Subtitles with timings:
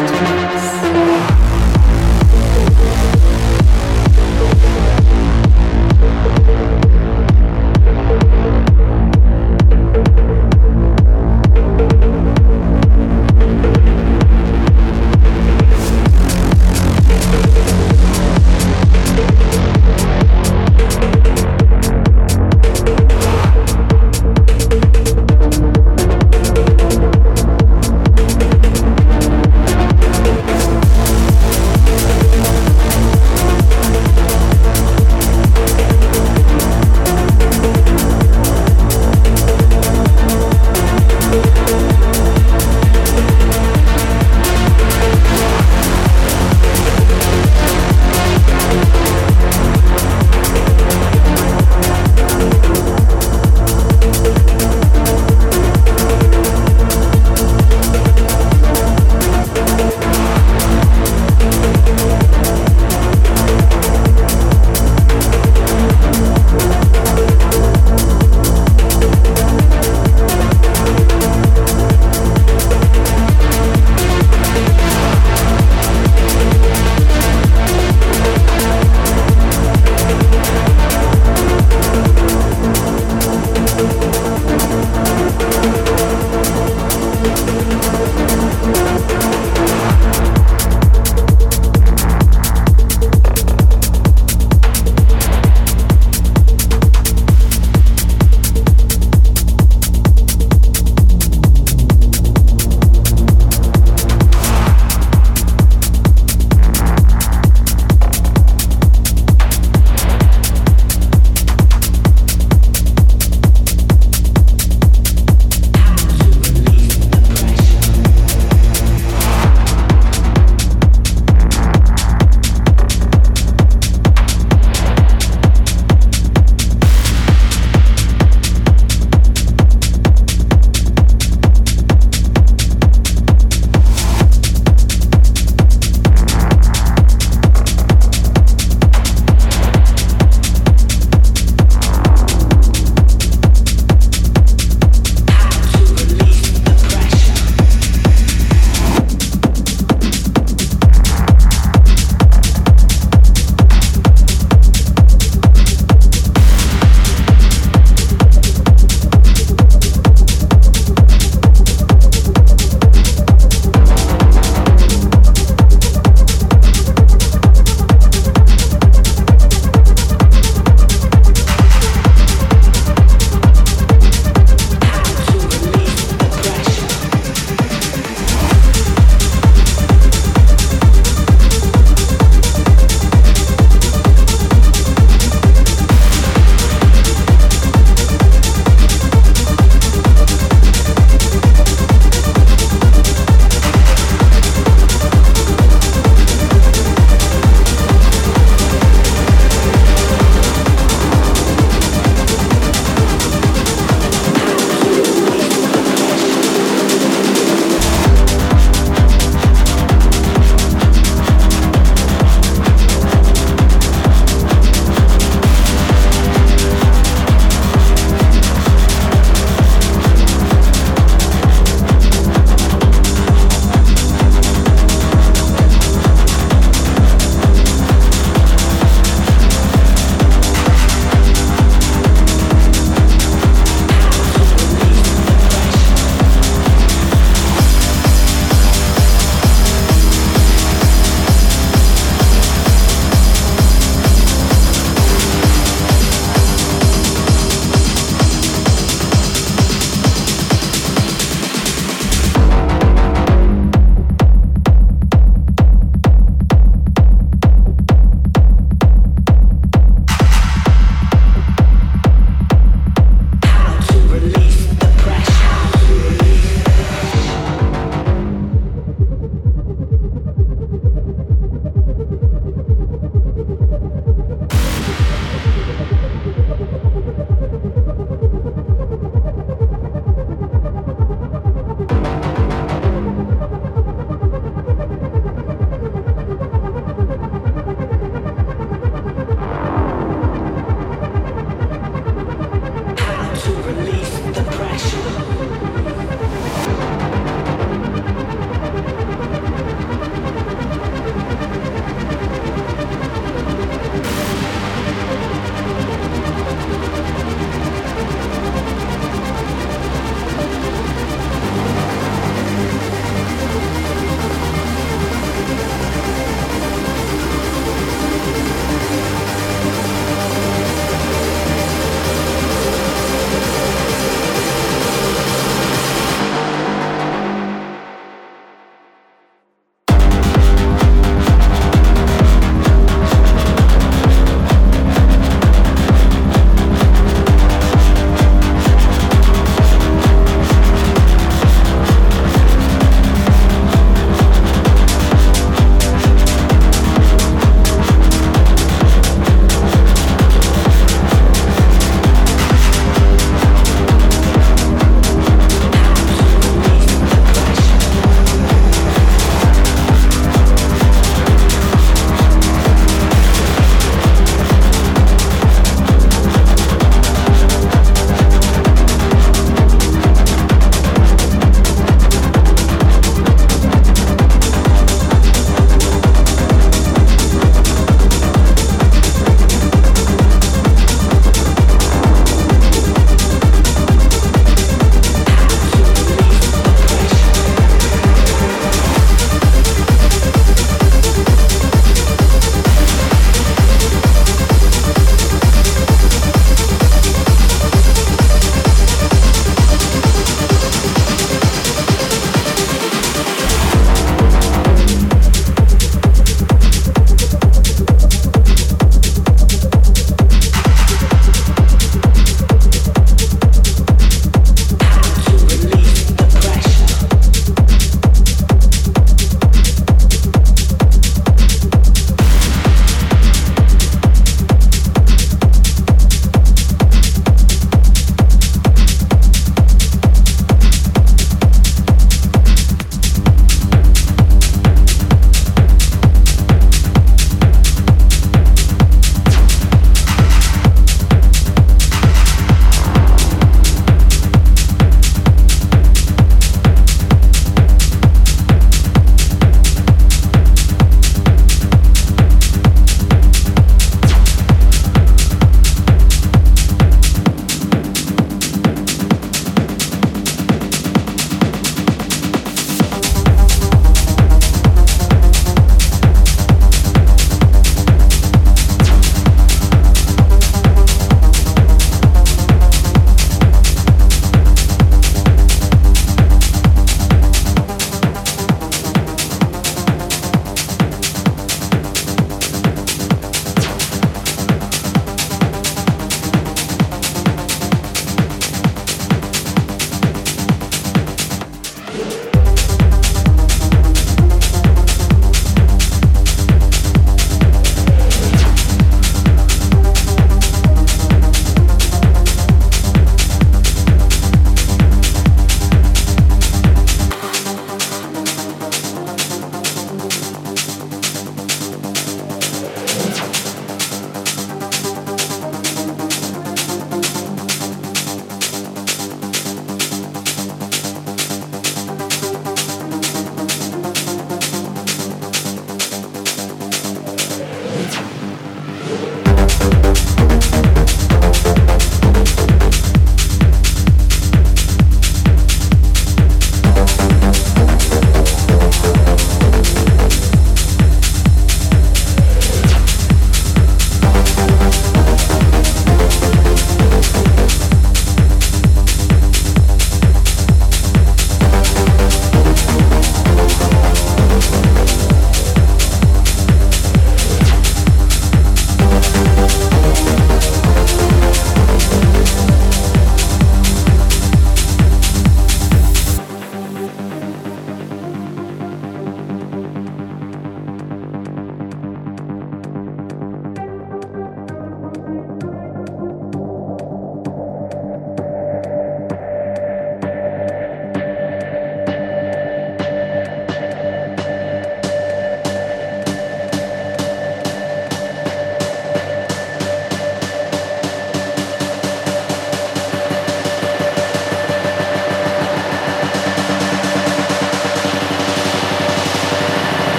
[0.00, 0.39] podcast.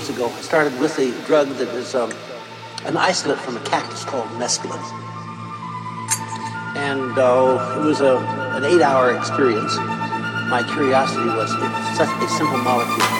[0.00, 0.28] Years ago.
[0.28, 2.10] I started with a drug that is um,
[2.84, 4.80] an isolate from a cactus called mescaline.
[6.76, 8.16] And uh, it was a,
[8.56, 9.76] an eight hour experience.
[10.48, 13.19] My curiosity was it's such a simple molecule.